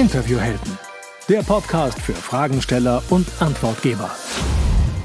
Interviewhelden, 0.00 0.78
der 1.28 1.42
Podcast 1.42 2.00
für 2.00 2.14
Fragensteller 2.14 3.02
und 3.10 3.28
Antwortgeber 3.38 4.10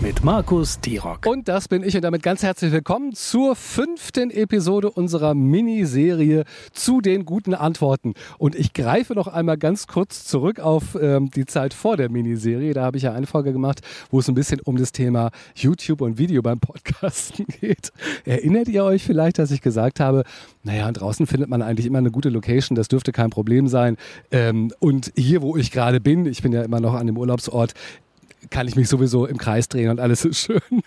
mit 0.02 0.24
Markus 0.24 0.79
Tirock. 0.79 1.26
Und 1.26 1.47
das 1.47 1.68
bin 1.68 1.84
ich 1.84 1.96
und 1.96 2.02
damit 2.02 2.24
ganz 2.24 2.44
herzlich 2.44 2.71
willkommen 2.71 3.13
zur 3.13 3.55
fünften 3.55 4.31
Episode 4.31 4.90
unserer 4.90 5.33
Miniserie 5.33 6.44
zu 6.74 7.02
den 7.02 7.26
guten 7.26 7.54
Antworten. 7.54 8.13
Und 8.38 8.55
ich 8.55 8.73
greife 8.73 9.13
noch 9.13 9.28
einmal 9.28 9.58
ganz 9.58 9.87
kurz 9.87 10.26
zurück 10.26 10.60
auf 10.60 10.97
ähm, 11.00 11.29
die 11.31 11.46
Zeit 11.46 11.73
vor 11.73 11.97
der 11.97 12.10
Miniserie. 12.10 12.73
Da 12.73 12.83
habe 12.83 12.97
ich 12.97 13.04
ja 13.04 13.13
eine 13.13 13.28
Folge 13.28 13.54
gemacht, 13.54 13.81
wo 14.12 14.19
es 14.19 14.28
ein 14.28 14.36
bisschen 14.36 14.60
um 14.62 14.78
das 14.78 14.92
Thema 14.92 15.31
YouTube 15.55 16.02
und 16.02 16.18
Video 16.18 16.41
beim 16.41 16.59
Podcasten 16.59 17.46
geht. 17.62 17.91
Erinnert 18.26 18.68
ihr 18.68 18.84
euch 18.84 19.04
vielleicht, 19.04 19.40
dass 19.40 19.52
ich 19.52 19.62
gesagt 19.62 20.00
habe, 20.00 20.23
naja, 20.64 20.91
draußen 20.91 21.27
findet 21.27 21.50
man 21.50 21.62
eigentlich 21.62 21.86
immer 21.86 22.00
eine 22.00 22.12
gute 22.12 22.30
Location, 22.30 22.76
das 22.76 22.88
dürfte 22.88 23.12
kein 23.12 23.30
Problem 23.30 23.68
sein. 23.68 23.98
Ähm, 24.32 24.72
und 24.80 25.12
hier, 25.16 25.41
wo 25.41 25.55
ich 25.58 25.72
gerade 25.72 26.02
bin, 26.02 26.26
ich 26.26 26.41
bin 26.41 26.52
ja 26.52 26.64
immer 26.64 26.80
noch 26.80 26.96
an 26.96 27.08
dem 27.08 27.18
Urlaubsort, 27.18 27.73
kann 28.49 28.67
ich 28.67 28.76
mich 28.76 28.90
sowieso 28.90 29.26
im 29.26 29.38
Kreis 29.38 29.67
drehen 29.67 29.90
und 29.90 29.99
alles 29.99 30.26
ist 30.26 30.40
schön. 30.40 30.62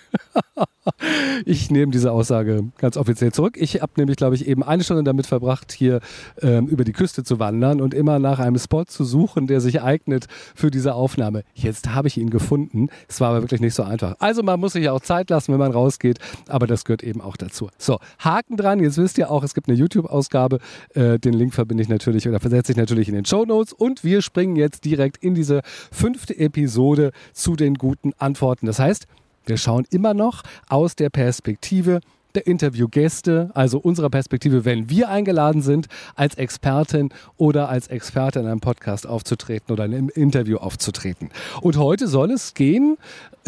ich 1.44 1.70
nehme 1.70 1.92
diese 1.92 2.12
Aussage 2.12 2.64
ganz 2.78 2.96
offiziell 2.96 3.32
zurück. 3.32 3.56
Ich 3.56 3.80
habe 3.80 3.92
nämlich, 3.96 4.16
glaube 4.16 4.34
ich, 4.34 4.46
eben 4.46 4.62
eine 4.62 4.82
Stunde 4.84 5.04
damit 5.04 5.26
verbracht, 5.26 5.72
hier 5.72 6.00
ähm, 6.40 6.66
über 6.66 6.84
die 6.84 6.92
Küste 6.92 7.24
zu 7.24 7.38
wandern 7.38 7.80
und 7.80 7.94
immer 7.94 8.18
nach 8.18 8.38
einem 8.38 8.58
Spot 8.58 8.84
zu 8.84 9.04
suchen, 9.04 9.46
der 9.46 9.60
sich 9.60 9.82
eignet 9.82 10.26
für 10.54 10.70
diese 10.70 10.94
Aufnahme. 10.94 11.44
Jetzt 11.54 11.94
habe 11.94 12.08
ich 12.08 12.16
ihn 12.16 12.30
gefunden. 12.30 12.88
Es 13.08 13.20
war 13.20 13.30
aber 13.30 13.42
wirklich 13.42 13.60
nicht 13.60 13.74
so 13.74 13.82
einfach. 13.82 14.16
Also 14.18 14.42
man 14.42 14.60
muss 14.60 14.72
sich 14.72 14.88
auch 14.88 15.00
Zeit 15.00 15.30
lassen, 15.30 15.52
wenn 15.52 15.58
man 15.58 15.72
rausgeht, 15.72 16.18
aber 16.48 16.66
das 16.66 16.84
gehört 16.84 17.02
eben 17.02 17.20
auch 17.20 17.36
dazu. 17.36 17.68
So, 17.78 17.98
Haken 18.18 18.56
dran. 18.56 18.80
Jetzt 18.80 18.98
wisst 18.98 19.18
ihr 19.18 19.30
auch, 19.30 19.42
es 19.42 19.54
gibt 19.54 19.68
eine 19.68 19.76
YouTube-Ausgabe. 19.76 20.58
Äh, 20.94 21.18
den 21.18 21.34
Link 21.34 21.54
verbinde 21.54 21.82
ich 21.82 21.88
natürlich 21.88 22.28
oder 22.28 22.40
versetze 22.40 22.72
ich 22.72 22.78
natürlich 22.78 23.08
in 23.08 23.14
den 23.14 23.24
Show 23.24 23.44
Notes 23.44 23.72
und 23.72 24.04
wir 24.04 24.22
springen 24.22 24.56
jetzt 24.56 24.84
direkt 24.84 25.22
in 25.22 25.34
diese 25.34 25.62
fünfte 25.90 26.38
Episode 26.38 27.12
zu 27.32 27.56
den 27.56 27.74
guten 27.74 28.12
Antworten. 28.18 28.66
Das 28.66 28.78
heißt, 28.78 29.06
wir 29.48 29.56
schauen 29.56 29.86
immer 29.90 30.14
noch 30.14 30.42
aus 30.68 30.96
der 30.96 31.10
Perspektive 31.10 32.00
der 32.38 32.46
Interviewgäste, 32.46 33.50
also 33.54 33.78
unserer 33.78 34.10
Perspektive, 34.10 34.64
wenn 34.64 34.88
wir 34.88 35.08
eingeladen 35.08 35.60
sind, 35.60 35.88
als 36.14 36.36
Expertin 36.36 37.08
oder 37.36 37.68
als 37.68 37.88
Experte 37.88 38.38
in 38.38 38.46
einem 38.46 38.60
Podcast 38.60 39.08
aufzutreten 39.08 39.72
oder 39.72 39.86
in 39.86 39.94
einem 39.94 40.08
Interview 40.08 40.58
aufzutreten. 40.58 41.30
Und 41.62 41.76
heute 41.78 42.06
soll 42.06 42.30
es 42.30 42.54
gehen 42.54 42.96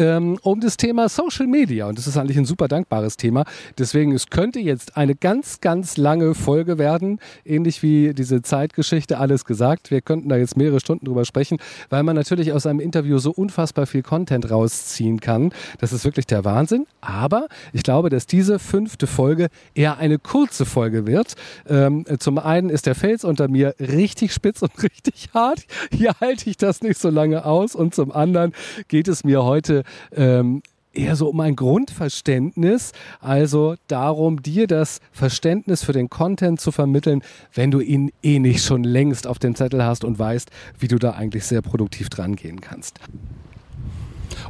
ähm, 0.01 0.37
um 0.41 0.59
das 0.59 0.77
Thema 0.77 1.07
Social 1.07 1.47
Media. 1.47 1.87
Und 1.87 1.97
das 1.97 2.07
ist 2.07 2.17
eigentlich 2.17 2.37
ein 2.37 2.45
super 2.45 2.67
dankbares 2.67 3.17
Thema. 3.17 3.45
Deswegen, 3.77 4.13
es 4.13 4.29
könnte 4.29 4.59
jetzt 4.59 4.97
eine 4.97 5.15
ganz, 5.15 5.61
ganz 5.61 5.95
lange 5.97 6.33
Folge 6.33 6.77
werden, 6.77 7.19
ähnlich 7.45 7.83
wie 7.83 8.13
diese 8.13 8.41
Zeitgeschichte 8.41 9.19
alles 9.19 9.45
gesagt. 9.45 9.91
Wir 9.91 10.01
könnten 10.01 10.27
da 10.29 10.37
jetzt 10.37 10.57
mehrere 10.57 10.79
Stunden 10.79 11.05
drüber 11.05 11.23
sprechen, 11.23 11.59
weil 11.89 12.03
man 12.03 12.15
natürlich 12.15 12.51
aus 12.51 12.65
einem 12.65 12.79
Interview 12.79 13.19
so 13.19 13.31
unfassbar 13.31 13.85
viel 13.85 14.01
Content 14.01 14.49
rausziehen 14.49 15.19
kann. 15.19 15.53
Das 15.79 15.93
ist 15.93 16.03
wirklich 16.03 16.25
der 16.25 16.43
Wahnsinn. 16.43 16.87
Aber 17.01 17.47
ich 17.71 17.83
glaube, 17.83 18.09
dass 18.09 18.25
diese 18.25 18.59
fünfte 18.81 19.05
Folge 19.05 19.49
eher 19.75 19.99
eine 19.99 20.17
kurze 20.17 20.65
Folge 20.65 21.05
wird. 21.05 21.35
Ähm, 21.69 22.03
zum 22.17 22.39
einen 22.39 22.71
ist 22.71 22.87
der 22.87 22.95
Fels 22.95 23.23
unter 23.23 23.47
mir 23.47 23.75
richtig 23.79 24.33
spitz 24.33 24.63
und 24.63 24.71
richtig 24.83 25.29
hart. 25.35 25.65
Hier 25.91 26.15
halte 26.19 26.49
ich 26.49 26.57
das 26.57 26.81
nicht 26.81 26.99
so 26.99 27.11
lange 27.11 27.45
aus. 27.45 27.75
Und 27.75 27.93
zum 27.93 28.11
anderen 28.11 28.53
geht 28.87 29.07
es 29.07 29.23
mir 29.23 29.43
heute 29.43 29.83
ähm, 30.15 30.63
eher 30.93 31.15
so 31.15 31.29
um 31.29 31.39
ein 31.41 31.55
Grundverständnis, 31.55 32.91
also 33.19 33.75
darum, 33.87 34.41
dir 34.41 34.65
das 34.65 34.99
Verständnis 35.11 35.83
für 35.83 35.93
den 35.93 36.09
Content 36.09 36.59
zu 36.59 36.71
vermitteln, 36.71 37.21
wenn 37.53 37.69
du 37.69 37.81
ihn 37.81 38.11
eh 38.23 38.39
nicht 38.39 38.65
schon 38.65 38.83
längst 38.83 39.27
auf 39.27 39.37
dem 39.37 39.53
Zettel 39.53 39.85
hast 39.85 40.03
und 40.03 40.17
weißt, 40.17 40.49
wie 40.79 40.87
du 40.87 40.97
da 40.97 41.11
eigentlich 41.11 41.45
sehr 41.45 41.61
produktiv 41.61 42.09
dran 42.09 42.35
gehen 42.35 42.61
kannst. 42.61 42.99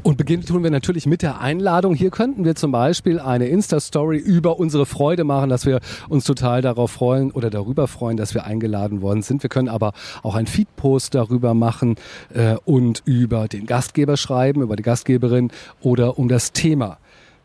Und 0.04 0.18
beginnen 0.18 0.44
tun 0.44 0.64
wir 0.64 0.72
natürlich 0.72 1.06
mit 1.06 1.22
der 1.22 1.42
Einladung. 1.42 1.94
Hier 1.94 2.10
könnten 2.10 2.44
wir 2.44 2.56
zum 2.56 2.72
Beispiel 2.72 3.20
eine 3.20 3.48
Insta-Story 3.48 4.18
über 4.18 4.60
unsere 4.60 4.88
Freude 4.88 5.24
machen, 5.24 5.50
dass 5.50 5.68
wir 5.68 5.80
uns 6.10 6.26
total 6.26 6.64
darauf 6.64 6.90
freuen 6.90 7.32
oder 7.32 7.52
darüber 7.52 7.88
freuen, 7.88 8.18
dass 8.18 8.34
wir 8.34 8.46
eingeladen 8.46 9.04
worden 9.04 9.22
sind. 9.22 9.44
Wir 9.44 9.50
können 9.50 9.70
aber 9.70 9.94
auch 10.24 10.34
ein 10.34 10.48
Feed-Post 10.48 11.14
darüber 11.14 11.54
machen 11.54 11.98
äh, 12.34 12.56
und 12.66 13.04
über 13.06 13.48
den 13.48 13.68
Gastgeber 13.68 14.18
schreiben, 14.18 14.64
über 14.64 14.76
die 14.76 14.84
Gastgeberin 14.84 15.52
oder 15.82 16.18
um 16.18 16.30
das 16.30 16.52
Thema 16.52 16.98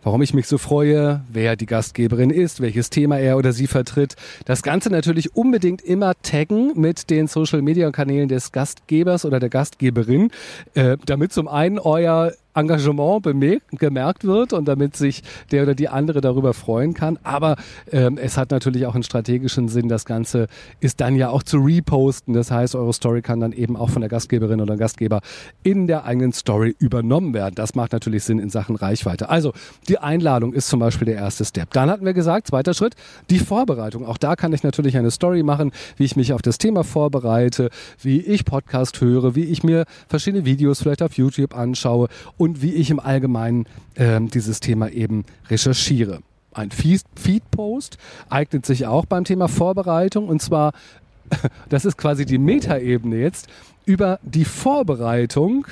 warum 0.07 0.23
ich 0.23 0.33
mich 0.35 0.47
so 0.47 0.57
freue, 0.57 1.25
wer 1.29 1.57
die 1.57 1.67
Gastgeberin 1.67 2.31
ist, 2.31 2.61
welches 2.61 2.91
Thema 2.91 3.19
er 3.19 3.37
oder 3.37 3.53
sie 3.53 3.67
vertritt. 3.67 4.15
Das 4.45 4.63
Ganze 4.63 4.89
natürlich 4.89 5.35
unbedingt 5.35 5.83
immer 5.83 6.13
taggen 6.23 6.75
mit 6.77 7.11
den 7.11 7.27
Social 7.27 7.61
Media 7.61 7.91
Kanälen 7.91 8.29
des 8.29 8.53
Gastgebers 8.53 9.25
oder 9.25 9.41
der 9.41 9.49
Gastgeberin, 9.49 10.31
äh, 10.75 10.97
damit 11.07 11.33
zum 11.33 11.49
einen 11.49 11.81
euer 11.81 12.33
Engagement 12.57 13.25
gemerkt 13.71 14.25
wird 14.25 14.53
und 14.53 14.67
damit 14.67 14.97
sich 14.97 15.23
der 15.53 15.63
oder 15.63 15.75
die 15.75 15.89
andere 15.89 16.21
darüber 16.21 16.55
freuen 16.55 16.95
kann. 16.95 17.19
Aber 17.23 17.57
ähm, 17.93 18.19
es 18.19 18.37
hat 18.37 18.51
natürlich 18.51 18.87
auch 18.87 18.95
einen 18.95 19.05
strategischen 19.05 19.69
Sinn. 19.69 19.89
Das 19.89 20.05
Ganze 20.05 20.49
ist 20.81 21.01
dann 21.01 21.15
ja 21.15 21.31
auch 21.31 21.43
zu 21.43 21.59
reposten. 21.59 22.35
Das 22.35 22.51
heißt, 22.51 22.75
eure 22.75 22.93
Story 22.93 23.23
kann 23.23 23.41
dann 23.41 23.53
eben 23.53 23.77
auch 23.77 23.91
von 23.91 24.01
der 24.01 24.09
Gastgeberin 24.09 24.61
oder 24.61 24.77
Gastgeber 24.77 25.21
in 25.63 25.87
der 25.87 26.05
eigenen 26.05 26.33
Story 26.33 26.75
übernommen 26.79 27.35
werden. 27.35 27.55
Das 27.55 27.75
macht 27.75 27.93
natürlich 27.93 28.25
Sinn 28.25 28.39
in 28.39 28.51
Sachen 28.51 28.77
Reichweite. 28.77 29.29
Also 29.29 29.53
die 29.89 29.99
Einladung 29.99 30.53
ist 30.53 30.69
zum 30.69 30.81
Beispiel 30.81 31.07
der 31.07 31.17
erste 31.17 31.45
Step. 31.45 31.73
Dann 31.73 31.91
hatten 31.91 32.05
wir 32.05 32.15
gesagt, 32.15 32.47
zweiter 32.47 32.75
Schritt, 32.75 32.95
die 33.31 33.39
Vorbereitung. 33.39 34.07
Auch 34.07 34.19
da 34.19 34.37
kann 34.37 34.53
ich 34.53 34.63
natürlich 34.63 34.97
eine 34.97 35.11
Story 35.11 35.43
machen, 35.43 35.73
wie 35.97 36.05
ich 36.05 36.17
mich 36.17 36.33
auf 36.33 36.43
das 36.43 36.59
Thema 36.59 36.85
vorbereite, 36.85 37.71
wie 38.01 38.21
ich 38.21 38.45
Podcast 38.45 39.01
höre, 39.01 39.35
wie 39.35 39.45
ich 39.45 39.63
mir 39.63 39.85
verschiedene 40.09 40.45
Videos 40.45 40.81
vielleicht 40.81 41.03
auf 41.03 41.15
YouTube 41.15 41.55
anschaue 41.55 42.09
und 42.37 42.46
und 42.47 42.63
wie 42.63 42.73
ich 42.73 42.91
im 42.91 43.01
Allgemeinen 43.01 43.67
äh, 43.97 44.21
dieses 44.21 44.61
Thema 44.61 44.89
eben 44.89 45.25
recherchiere. 45.51 46.21
Ein 46.53 46.71
Feed-Post 46.71 47.99
eignet 48.31 48.65
sich 48.65 48.87
auch 48.87 49.05
beim 49.05 49.25
Thema 49.25 49.49
Vorbereitung 49.49 50.29
und 50.29 50.41
zwar, 50.41 50.73
das 51.69 51.85
ist 51.85 51.99
quasi 51.99 52.25
die 52.25 52.39
Metaebene 52.39 53.17
jetzt, 53.17 53.49
über 53.85 54.19
die 54.23 54.45
Vorbereitung 54.45 55.67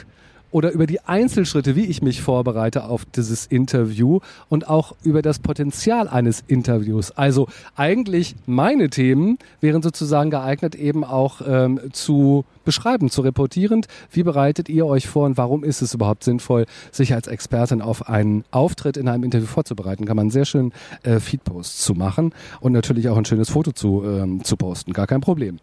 oder 0.50 0.70
über 0.70 0.86
die 0.86 1.00
Einzelschritte, 1.00 1.74
wie 1.74 1.86
ich 1.86 2.02
mich 2.02 2.22
vorbereite 2.22 2.84
auf 2.84 3.04
dieses 3.04 3.46
Interview 3.46 4.20
und 4.48 4.68
auch 4.68 4.94
über 5.02 5.20
das 5.20 5.40
Potenzial 5.40 6.06
eines 6.06 6.44
Interviews. 6.46 7.10
Also 7.10 7.48
eigentlich 7.74 8.36
meine 8.46 8.88
Themen 8.88 9.38
wären 9.60 9.82
sozusagen 9.82 10.30
geeignet 10.30 10.76
eben 10.76 11.02
auch 11.02 11.40
ähm, 11.44 11.80
zu 11.92 12.44
beschreiben, 12.64 13.10
zu 13.10 13.22
reportierend. 13.22 13.86
Wie 14.10 14.22
bereitet 14.22 14.68
ihr 14.68 14.86
euch 14.86 15.06
vor 15.06 15.26
und 15.26 15.36
warum 15.36 15.64
ist 15.64 15.82
es 15.82 15.94
überhaupt 15.94 16.24
sinnvoll, 16.24 16.66
sich 16.90 17.14
als 17.14 17.26
Expertin 17.26 17.82
auf 17.82 18.08
einen 18.08 18.44
Auftritt 18.50 18.96
in 18.96 19.08
einem 19.08 19.24
Interview 19.24 19.46
vorzubereiten? 19.46 20.04
Kann 20.04 20.16
man 20.16 20.30
sehr 20.30 20.44
schön 20.44 20.72
äh, 21.02 21.20
Feedposts 21.20 21.84
zu 21.84 21.94
machen 21.94 22.32
und 22.60 22.72
natürlich 22.72 23.08
auch 23.08 23.16
ein 23.16 23.24
schönes 23.24 23.50
Foto 23.50 23.72
zu, 23.72 24.04
ähm, 24.04 24.44
zu 24.44 24.56
posten. 24.56 24.92
Gar 24.92 25.06
kein 25.06 25.20
Problem. 25.20 25.58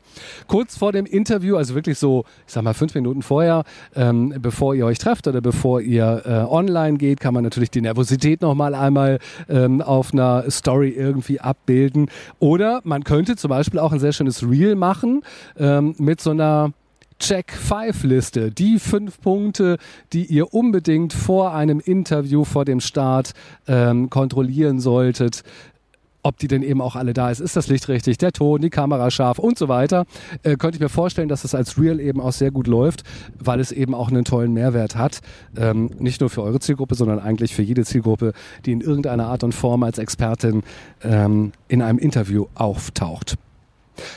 Kurz 0.48 0.78
vor 0.78 0.92
dem 0.92 1.06
Interview, 1.06 1.58
also 1.58 1.76
wirklich 1.76 1.98
so, 1.98 2.26
ich 2.48 2.54
sag 2.54 2.64
mal 2.64 2.74
fünf 2.74 2.96
Minuten 2.96 3.22
vorher, 3.22 3.64
ähm, 3.96 4.34
bevor 4.40 4.76
ihr 4.76 4.86
euch 4.86 4.98
trefft 4.98 5.28
oder 5.28 5.42
bevor 5.42 5.82
ihr 5.82 6.24
äh, 6.26 6.30
online 6.52 6.98
geht, 6.98 7.20
kann 7.20 7.34
man 7.34 7.44
natürlich 7.44 7.72
die 7.72 7.82
Nervosität 7.82 8.42
nochmal 8.42 8.76
einmal 8.76 9.20
ähm, 9.50 9.82
auf 9.82 10.14
einer 10.14 10.50
Story 10.50 10.90
irgendwie 10.90 11.40
abbilden. 11.40 12.10
Oder 12.40 12.82
man 12.84 13.04
könnte 13.04 13.36
zum 13.36 13.50
Beispiel 13.50 13.80
auch 13.80 13.92
ein 13.92 14.00
sehr 14.00 14.14
schönes 14.14 14.44
Reel 14.44 14.76
machen 14.76 15.22
ähm, 15.58 15.96
mit 15.98 16.22
so 16.22 16.32
einer 16.32 16.72
Check 17.22 17.52
5 17.52 18.04
Liste. 18.06 18.50
Die 18.50 18.80
fünf 18.80 19.22
Punkte, 19.22 19.78
die 20.12 20.26
ihr 20.26 20.56
unbedingt 20.56 21.14
vor 21.14 21.54
einem 21.54 21.80
Interview, 21.80 22.46
vor 22.46 22.66
dem 22.66 22.80
Start 22.80 23.34
ähm, 23.68 24.10
kontrollieren 24.10 24.80
solltet 24.80 25.44
ob 26.24 26.38
die 26.38 26.48
denn 26.48 26.62
eben 26.62 26.82
auch 26.82 26.96
alle 26.96 27.14
da 27.14 27.32
ist. 27.32 27.40
Ist 27.40 27.56
das 27.56 27.68
Licht 27.68 27.88
richtig, 27.88 28.20
der 28.20 28.32
Ton, 28.32 28.62
die 28.62 28.70
Kamera 28.70 29.10
scharf 29.10 29.40
und 29.40 29.58
so 29.58 29.68
weiter. 29.68 30.06
Äh, 30.44 30.56
könnte 30.56 30.76
ich 30.76 30.80
mir 30.80 30.88
vorstellen, 30.88 31.30
dass 31.30 31.44
es 31.44 31.56
als 31.56 31.80
Real 31.80 32.00
eben 32.00 32.22
auch 32.22 32.32
sehr 32.32 32.52
gut 32.52 32.68
läuft, 32.68 33.02
weil 33.40 33.60
es 33.60 33.72
eben 33.72 33.96
auch 33.96 34.10
einen 34.10 34.24
tollen 34.24 34.54
Mehrwert 34.54 34.96
hat. 34.96 35.22
Ähm, 35.58 35.90
nicht 35.98 36.22
nur 36.22 36.30
für 36.30 36.44
eure 36.44 36.60
Zielgruppe, 36.60 36.94
sondern 36.94 37.18
eigentlich 37.18 37.56
für 37.56 37.64
jede 37.64 37.86
Zielgruppe, 37.86 38.34
die 38.68 38.72
in 38.72 38.82
irgendeiner 38.82 39.26
Art 39.26 39.44
und 39.44 39.56
Form 39.56 39.82
als 39.82 39.98
Expertin 39.98 40.62
ähm, 41.04 41.54
in 41.68 41.82
einem 41.82 41.98
Interview 41.98 42.46
auftaucht. 42.54 43.38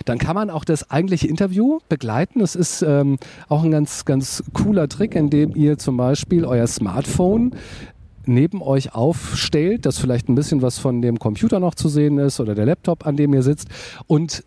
Dann 0.04 0.18
kann 0.18 0.34
man 0.34 0.50
auch 0.50 0.64
das 0.64 0.90
eigentliche 0.90 1.28
Interview 1.28 1.78
begleiten. 1.88 2.40
Das 2.40 2.54
ist 2.54 2.82
ähm, 2.82 3.18
auch 3.48 3.64
ein 3.64 3.70
ganz, 3.70 4.04
ganz 4.04 4.42
cooler 4.52 4.88
Trick, 4.88 5.14
indem 5.14 5.54
ihr 5.54 5.78
zum 5.78 5.96
Beispiel 5.96 6.44
euer 6.44 6.66
Smartphone 6.66 7.54
neben 8.26 8.62
euch 8.62 8.94
aufstellt, 8.94 9.86
dass 9.86 9.98
vielleicht 9.98 10.28
ein 10.28 10.34
bisschen 10.34 10.62
was 10.62 10.78
von 10.78 11.02
dem 11.02 11.18
Computer 11.18 11.60
noch 11.60 11.74
zu 11.74 11.88
sehen 11.88 12.18
ist 12.18 12.40
oder 12.40 12.54
der 12.54 12.66
Laptop, 12.66 13.06
an 13.06 13.16
dem 13.16 13.34
ihr 13.34 13.42
sitzt 13.42 13.68
und 14.06 14.44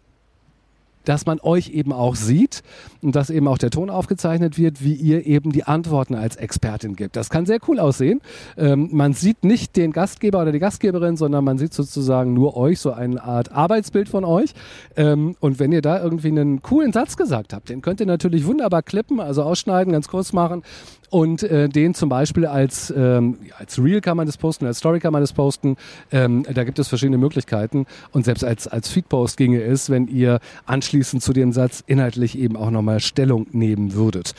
dass 1.07 1.25
man 1.25 1.39
euch 1.41 1.69
eben 1.69 1.93
auch 1.93 2.15
sieht 2.15 2.63
und 3.01 3.15
dass 3.15 3.29
eben 3.29 3.47
auch 3.47 3.57
der 3.57 3.69
Ton 3.69 3.89
aufgezeichnet 3.89 4.57
wird, 4.57 4.83
wie 4.83 4.93
ihr 4.93 5.25
eben 5.25 5.51
die 5.51 5.63
Antworten 5.63 6.15
als 6.15 6.35
Expertin 6.35 6.95
gibt. 6.95 7.15
Das 7.15 7.29
kann 7.29 7.45
sehr 7.45 7.59
cool 7.67 7.79
aussehen. 7.79 8.19
Ähm, 8.57 8.89
man 8.91 9.13
sieht 9.13 9.43
nicht 9.45 9.77
den 9.77 9.93
Gastgeber 9.93 10.41
oder 10.41 10.51
die 10.51 10.59
Gastgeberin, 10.59 11.15
sondern 11.15 11.45
man 11.45 11.57
sieht 11.57 11.73
sozusagen 11.73 12.33
nur 12.33 12.57
euch, 12.57 12.79
so 12.79 12.91
eine 12.91 13.23
Art 13.23 13.51
Arbeitsbild 13.53 14.09
von 14.09 14.25
euch. 14.25 14.53
Ähm, 14.97 15.35
und 15.39 15.59
wenn 15.59 15.71
ihr 15.71 15.81
da 15.81 16.03
irgendwie 16.03 16.27
einen 16.27 16.61
coolen 16.61 16.91
Satz 16.91 17.15
gesagt 17.15 17.53
habt, 17.53 17.69
den 17.69 17.81
könnt 17.81 18.01
ihr 18.01 18.05
natürlich 18.05 18.45
wunderbar 18.45 18.83
klippen, 18.83 19.21
also 19.21 19.43
ausschneiden, 19.43 19.93
ganz 19.93 20.09
kurz 20.09 20.33
machen 20.33 20.63
und 21.09 21.43
äh, 21.43 21.69
den 21.69 21.93
zum 21.93 22.09
Beispiel 22.09 22.45
als, 22.45 22.93
ähm, 22.95 23.37
als 23.57 23.81
Reel 23.81 24.01
kann 24.01 24.17
man 24.17 24.25
das 24.25 24.37
posten, 24.37 24.65
als 24.65 24.79
Story 24.79 24.99
kann 24.99 25.13
man 25.13 25.21
das 25.21 25.31
posten. 25.31 25.77
Ähm, 26.11 26.43
da 26.53 26.65
gibt 26.65 26.79
es 26.79 26.89
verschiedene 26.89 27.17
Möglichkeiten. 27.17 27.85
Und 28.11 28.25
selbst 28.25 28.43
als, 28.43 28.67
als 28.67 28.89
Feedpost 28.89 29.37
ginge 29.37 29.61
es, 29.61 29.89
wenn 29.89 30.07
ihr 30.07 30.39
anschließend 30.65 30.96
zu 31.03 31.33
dem 31.33 31.51
Satz 31.51 31.83
inhaltlich 31.85 32.37
eben 32.37 32.55
auch 32.55 32.71
nochmal 32.71 32.99
Stellung 32.99 33.47
nehmen 33.51 33.93
würdet. 33.93 34.33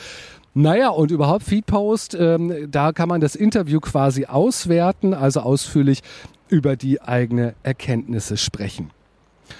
Naja, 0.53 0.89
und 0.89 1.11
überhaupt 1.11 1.43
Feedpost, 1.43 2.15
ähm, 2.15 2.69
da 2.69 2.91
kann 2.91 3.07
man 3.07 3.21
das 3.21 3.35
Interview 3.35 3.79
quasi 3.79 4.25
auswerten, 4.25 5.13
also 5.13 5.41
ausführlich 5.41 6.01
über 6.49 6.75
die 6.75 7.01
eigene 7.01 7.53
Erkenntnisse 7.63 8.35
sprechen. 8.35 8.89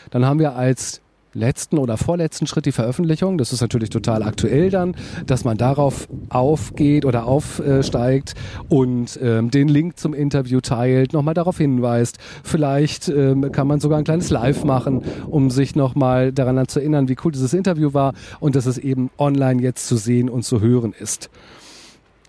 Dann 0.09 0.25
haben 0.25 0.39
wir 0.39 0.55
als 0.55 1.01
letzten 1.33 1.77
oder 1.77 1.97
vorletzten 1.97 2.47
Schritt 2.47 2.65
die 2.65 2.71
Veröffentlichung. 2.71 3.37
Das 3.37 3.53
ist 3.53 3.61
natürlich 3.61 3.89
total 3.89 4.23
aktuell 4.23 4.69
dann, 4.69 4.95
dass 5.25 5.43
man 5.43 5.57
darauf 5.57 6.07
aufgeht 6.29 7.05
oder 7.05 7.25
aufsteigt 7.25 8.33
und 8.67 9.19
ähm, 9.21 9.51
den 9.51 9.67
Link 9.67 9.97
zum 9.97 10.13
Interview 10.13 10.61
teilt, 10.61 11.13
nochmal 11.13 11.33
darauf 11.33 11.57
hinweist. 11.57 12.17
Vielleicht 12.43 13.09
ähm, 13.09 13.51
kann 13.51 13.67
man 13.67 13.79
sogar 13.79 13.97
ein 13.97 14.03
kleines 14.03 14.29
Live 14.29 14.63
machen, 14.63 15.03
um 15.27 15.51
sich 15.51 15.75
nochmal 15.75 16.31
daran 16.31 16.67
zu 16.67 16.79
erinnern, 16.79 17.07
wie 17.07 17.17
cool 17.23 17.31
dieses 17.31 17.53
Interview 17.53 17.93
war 17.93 18.13
und 18.39 18.55
dass 18.55 18.65
es 18.65 18.77
eben 18.77 19.09
online 19.17 19.61
jetzt 19.61 19.87
zu 19.87 19.97
sehen 19.97 20.29
und 20.29 20.43
zu 20.43 20.61
hören 20.61 20.93
ist. 20.97 21.29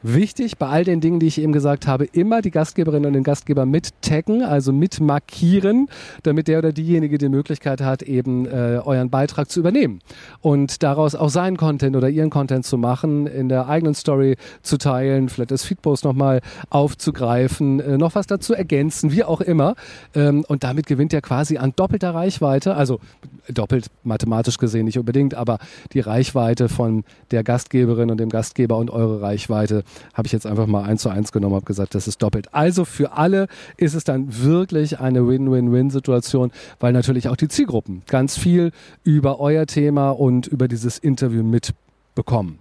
Wichtig 0.02 0.56
bei 0.56 0.66
all 0.66 0.84
den 0.84 1.02
Dingen, 1.02 1.20
die 1.20 1.26
ich 1.26 1.38
eben 1.40 1.52
gesagt 1.52 1.86
habe, 1.86 2.06
immer 2.06 2.40
die 2.40 2.50
Gastgeberin 2.50 3.04
und 3.04 3.12
den 3.12 3.22
Gastgeber 3.22 3.66
mit 3.66 3.90
taggen, 4.00 4.42
also 4.42 4.72
mit 4.72 4.98
markieren, 4.98 5.88
damit 6.22 6.48
der 6.48 6.58
oder 6.58 6.72
diejenige 6.72 7.18
die 7.18 7.28
Möglichkeit 7.28 7.82
hat, 7.82 8.00
eben 8.02 8.46
äh, 8.46 8.80
euren 8.82 9.10
Beitrag 9.10 9.50
zu 9.50 9.60
übernehmen 9.60 10.00
und 10.40 10.82
daraus 10.82 11.14
auch 11.14 11.28
seinen 11.28 11.58
Content 11.58 11.96
oder 11.96 12.08
ihren 12.08 12.30
Content 12.30 12.64
zu 12.64 12.78
machen, 12.78 13.26
in 13.26 13.50
der 13.50 13.68
eigenen 13.68 13.94
Story 13.94 14.36
zu 14.62 14.78
teilen, 14.78 15.28
vielleicht 15.28 15.50
das 15.50 15.64
Feedpost 15.64 16.04
nochmal 16.04 16.40
aufzugreifen, 16.70 17.80
äh, 17.80 17.98
noch 17.98 18.14
was 18.14 18.26
dazu 18.26 18.54
ergänzen, 18.54 19.12
wie 19.12 19.24
auch 19.24 19.42
immer. 19.42 19.74
Ähm, 20.14 20.46
und 20.48 20.64
damit 20.64 20.86
gewinnt 20.86 21.12
er 21.12 21.20
quasi 21.20 21.58
an 21.58 21.74
doppelter 21.76 22.14
Reichweite, 22.14 22.74
also 22.74 23.00
doppelt 23.48 23.88
mathematisch 24.02 24.56
gesehen 24.56 24.86
nicht 24.86 24.98
unbedingt, 24.98 25.34
aber 25.34 25.58
die 25.92 26.00
Reichweite 26.00 26.70
von 26.70 27.04
der 27.32 27.44
Gastgeberin 27.44 28.10
und 28.10 28.18
dem 28.18 28.30
Gastgeber 28.30 28.78
und 28.78 28.90
eure 28.90 29.20
Reichweite 29.20 29.84
habe 30.14 30.26
ich 30.26 30.32
jetzt 30.32 30.46
einfach 30.46 30.66
mal 30.66 30.84
eins 30.84 31.02
zu 31.02 31.08
eins 31.08 31.32
genommen, 31.32 31.54
habe 31.54 31.64
gesagt, 31.64 31.94
das 31.94 32.08
ist 32.08 32.22
doppelt. 32.22 32.52
Also 32.52 32.84
für 32.84 33.12
alle 33.12 33.46
ist 33.76 33.94
es 33.94 34.04
dann 34.04 34.42
wirklich 34.42 35.00
eine 35.00 35.26
Win-Win-Win-Situation, 35.26 36.52
weil 36.78 36.92
natürlich 36.92 37.28
auch 37.28 37.36
die 37.36 37.48
Zielgruppen 37.48 38.02
ganz 38.06 38.36
viel 38.36 38.72
über 39.04 39.40
euer 39.40 39.66
Thema 39.66 40.10
und 40.10 40.46
über 40.46 40.68
dieses 40.68 40.98
Interview 40.98 41.42
mitbekommen. 41.42 42.58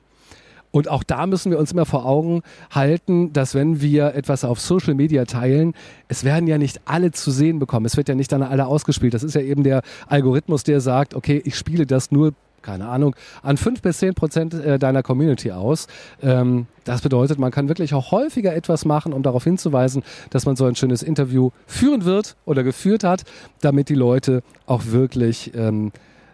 Und 0.71 0.87
auch 0.87 1.03
da 1.03 1.25
müssen 1.25 1.51
wir 1.51 1.57
uns 1.57 1.71
immer 1.71 1.85
vor 1.85 2.05
Augen 2.05 2.43
halten, 2.69 3.33
dass 3.33 3.55
wenn 3.55 3.81
wir 3.81 4.13
etwas 4.13 4.43
auf 4.43 4.59
Social 4.59 4.93
Media 4.93 5.25
teilen, 5.25 5.73
es 6.07 6.23
werden 6.23 6.47
ja 6.47 6.57
nicht 6.57 6.81
alle 6.85 7.11
zu 7.11 7.31
sehen 7.31 7.57
bekommen. 7.57 7.85
Es 7.87 7.97
wird 7.97 8.07
ja 8.07 8.15
nicht 8.15 8.31
dann 8.31 8.43
alle 8.43 8.67
ausgespielt. 8.67 9.13
Das 9.13 9.23
ist 9.23 9.33
ja 9.33 9.41
eben 9.41 9.63
der 9.63 9.81
Algorithmus, 10.07 10.63
der 10.63 10.79
sagt, 10.79 11.15
okay, 11.15 11.41
ich 11.43 11.55
spiele 11.55 11.87
das 11.87 12.11
nur 12.11 12.33
keine 12.61 12.87
Ahnung, 12.87 13.15
an 13.41 13.57
fünf 13.57 13.81
bis 13.81 13.99
zehn 13.99 14.13
Prozent 14.13 14.53
äh, 14.53 14.79
deiner 14.79 15.03
Community 15.03 15.51
aus. 15.51 15.87
Ähm, 16.21 16.67
das 16.83 17.01
bedeutet, 17.01 17.39
man 17.39 17.51
kann 17.51 17.67
wirklich 17.67 17.93
auch 17.93 18.11
häufiger 18.11 18.55
etwas 18.55 18.85
machen, 18.85 19.13
um 19.13 19.23
darauf 19.23 19.43
hinzuweisen, 19.43 20.03
dass 20.29 20.45
man 20.45 20.55
so 20.55 20.65
ein 20.65 20.75
schönes 20.75 21.03
Interview 21.03 21.51
führen 21.67 22.05
wird 22.05 22.35
oder 22.45 22.63
geführt 22.63 23.03
hat, 23.03 23.23
damit 23.61 23.89
die 23.89 23.95
Leute 23.95 24.43
auch 24.65 24.85
wirklich 24.87 25.53
ähm, 25.55 25.91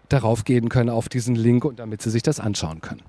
darauf 0.10 0.44
gehen 0.45 0.69
können, 0.69 0.89
auf 0.89 1.10
diesen 1.10 1.36
Link 1.36 1.66
und 1.66 1.80
damit 1.80 2.01
sie 2.01 2.10
sich 2.10 2.24
das 2.24 2.39
anschauen 2.39 2.81
können. 2.81 3.01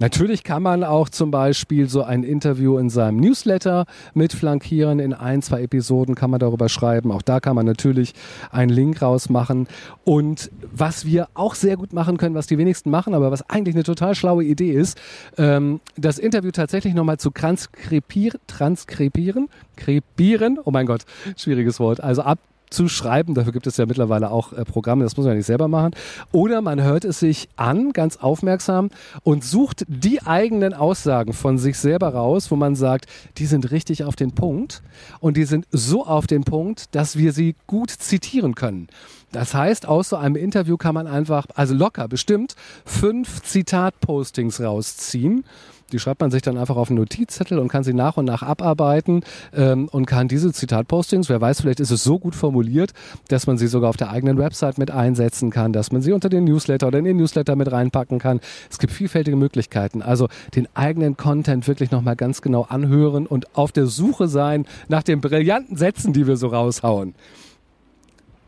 Natürlich 0.00 0.44
kann 0.44 0.62
man 0.62 0.82
auch 0.82 1.10
zum 1.10 1.30
Beispiel 1.30 1.86
so 1.86 2.02
ein 2.02 2.22
Interview 2.22 2.78
in 2.78 2.88
seinem 2.88 3.18
Newsletter 3.18 3.84
mit 4.14 4.32
flankieren. 4.32 4.98
In 4.98 5.12
ein, 5.12 5.42
zwei 5.42 5.60
Episoden 5.60 6.14
kann 6.14 6.30
man 6.30 6.40
darüber 6.40 6.70
schreiben. 6.70 7.12
Auch 7.12 7.20
da 7.20 7.38
kann 7.38 7.54
man 7.54 7.66
natürlich 7.66 8.14
einen 8.50 8.70
Link 8.70 9.02
rausmachen. 9.02 9.68
Und 10.04 10.50
was 10.72 11.04
wir 11.04 11.28
auch 11.34 11.54
sehr 11.54 11.76
gut 11.76 11.92
machen 11.92 12.16
können, 12.16 12.34
was 12.34 12.46
die 12.46 12.56
wenigsten 12.56 12.88
machen, 12.90 13.12
aber 13.12 13.30
was 13.30 13.48
eigentlich 13.50 13.74
eine 13.74 13.84
total 13.84 14.14
schlaue 14.14 14.42
Idee 14.42 14.72
ist, 14.72 14.98
ähm, 15.36 15.80
das 15.96 16.18
Interview 16.18 16.50
tatsächlich 16.50 16.94
nochmal 16.94 17.18
zu 17.18 17.28
transkribieren, 17.28 18.40
transkribieren, 18.46 19.50
krepieren, 19.76 20.58
oh 20.64 20.70
mein 20.70 20.86
Gott, 20.86 21.04
schwieriges 21.36 21.78
Wort, 21.78 22.02
also 22.02 22.22
ab 22.22 22.38
zu 22.70 22.88
schreiben. 22.88 23.34
Dafür 23.34 23.52
gibt 23.52 23.66
es 23.66 23.76
ja 23.76 23.86
mittlerweile 23.86 24.30
auch 24.30 24.52
äh, 24.52 24.64
Programme, 24.64 25.04
das 25.04 25.16
muss 25.16 25.24
man 25.24 25.32
ja 25.32 25.36
nicht 25.36 25.46
selber 25.46 25.68
machen. 25.68 25.92
Oder 26.32 26.62
man 26.62 26.82
hört 26.82 27.04
es 27.04 27.20
sich 27.20 27.48
an, 27.56 27.92
ganz 27.92 28.16
aufmerksam, 28.16 28.90
und 29.22 29.44
sucht 29.44 29.84
die 29.88 30.22
eigenen 30.22 30.72
Aussagen 30.74 31.32
von 31.32 31.58
sich 31.58 31.78
selber 31.78 32.14
raus, 32.14 32.50
wo 32.50 32.56
man 32.56 32.76
sagt, 32.76 33.06
die 33.38 33.46
sind 33.46 33.70
richtig 33.70 34.04
auf 34.04 34.16
den 34.16 34.32
Punkt 34.32 34.82
und 35.20 35.36
die 35.36 35.44
sind 35.44 35.66
so 35.70 36.06
auf 36.06 36.26
den 36.26 36.44
Punkt, 36.44 36.94
dass 36.94 37.16
wir 37.16 37.32
sie 37.32 37.56
gut 37.66 37.90
zitieren 37.90 38.54
können. 38.54 38.88
Das 39.32 39.54
heißt, 39.54 39.86
aus 39.86 40.08
so 40.08 40.16
einem 40.16 40.34
Interview 40.34 40.76
kann 40.76 40.94
man 40.94 41.06
einfach, 41.06 41.46
also 41.54 41.74
locker 41.74 42.08
bestimmt, 42.08 42.56
fünf 42.84 43.42
Zitatpostings 43.42 44.60
rausziehen 44.60 45.44
die 45.92 45.98
schreibt 45.98 46.20
man 46.20 46.30
sich 46.30 46.42
dann 46.42 46.56
einfach 46.56 46.76
auf 46.76 46.88
einen 46.88 46.98
Notizzettel 46.98 47.58
und 47.58 47.68
kann 47.68 47.84
sie 47.84 47.94
nach 47.94 48.16
und 48.16 48.24
nach 48.24 48.42
abarbeiten 48.42 49.22
ähm, 49.54 49.88
und 49.88 50.06
kann 50.06 50.28
diese 50.28 50.52
Zitatpostings, 50.52 51.28
wer 51.28 51.40
weiß, 51.40 51.60
vielleicht 51.60 51.80
ist 51.80 51.90
es 51.90 52.04
so 52.04 52.18
gut 52.18 52.34
formuliert, 52.34 52.92
dass 53.28 53.46
man 53.46 53.58
sie 53.58 53.66
sogar 53.66 53.90
auf 53.90 53.96
der 53.96 54.10
eigenen 54.10 54.38
Website 54.38 54.78
mit 54.78 54.90
einsetzen 54.90 55.50
kann, 55.50 55.72
dass 55.72 55.92
man 55.92 56.02
sie 56.02 56.12
unter 56.12 56.28
den 56.28 56.44
Newsletter 56.44 56.88
oder 56.88 56.98
in 56.98 57.04
den 57.04 57.16
Newsletter 57.16 57.56
mit 57.56 57.70
reinpacken 57.70 58.18
kann. 58.18 58.40
Es 58.70 58.78
gibt 58.78 58.92
vielfältige 58.92 59.36
Möglichkeiten. 59.36 60.02
Also 60.02 60.28
den 60.54 60.68
eigenen 60.74 61.16
Content 61.16 61.66
wirklich 61.68 61.90
nochmal 61.90 62.16
ganz 62.16 62.42
genau 62.42 62.62
anhören 62.62 63.26
und 63.26 63.56
auf 63.56 63.72
der 63.72 63.86
Suche 63.86 64.28
sein 64.28 64.66
nach 64.88 65.02
den 65.02 65.20
brillanten 65.20 65.76
Sätzen, 65.76 66.12
die 66.12 66.26
wir 66.26 66.36
so 66.36 66.48
raushauen. 66.48 67.14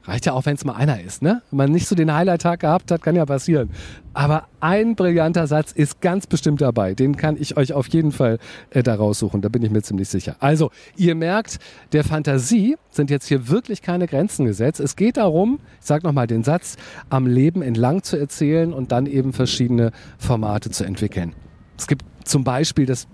Reicht 0.05 0.27
ja 0.27 0.33
auch, 0.33 0.47
wenn 0.47 0.57
es 0.57 0.65
mal 0.65 0.75
einer 0.75 1.01
ist, 1.01 1.23
ne? 1.23 1.43
Wenn 1.51 1.59
man 1.59 1.71
nicht 1.71 1.87
so 1.87 1.95
den 1.95 2.13
Highlight-Tag 2.13 2.61
gehabt 2.61 2.91
hat, 2.91 3.03
kann 3.03 3.15
ja 3.15 3.25
passieren. 3.25 3.71
Aber 4.15 4.49
ein 4.61 4.97
brillanter 4.97 5.47
Satz 5.47 5.71
ist 5.71 6.01
ganz 6.01 6.27
bestimmt 6.27 6.61
dabei. 6.61 6.95
Den 6.95 7.17
kann 7.17 7.37
ich 7.39 7.57
euch 7.57 7.73
auf 7.73 7.87
jeden 7.89 8.11
Fall 8.11 8.39
äh, 8.71 8.83
da 8.83 8.97
raussuchen. 8.97 9.43
Da 9.43 9.49
bin 9.49 9.63
ich 9.63 9.71
mir 9.71 9.81
ziemlich 9.83 10.09
sicher. 10.09 10.35
Also, 10.41 10.71
ihr 10.97 11.15
merkt, 11.15 11.61
der 11.93 12.03
Fantasie 12.03 12.77
sind 12.91 13.11
jetzt 13.11 13.27
hier 13.29 13.49
wirklich 13.49 13.81
keine 13.81 14.09
Grenzen 14.09 14.45
gesetzt. 14.45 14.81
Es 14.81 14.97
geht 14.97 15.19
darum, 15.19 15.61
ich 15.81 15.87
sage 15.87 16.05
nochmal 16.05 16.27
den 16.27 16.43
Satz, 16.43 16.77
am 17.09 17.27
Leben 17.27 17.63
entlang 17.63 18.03
zu 18.03 18.17
erzählen 18.17 18.73
und 18.73 18.91
dann 18.91 19.07
eben 19.07 19.33
verschiedene 19.33 19.93
Formate 20.19 20.71
zu 20.71 20.85
entwickeln. 20.85 21.33
Es 21.79 21.87
gibt 21.87 22.05
zum 22.25 22.43
Beispiel, 22.43 22.87
das 22.87 23.07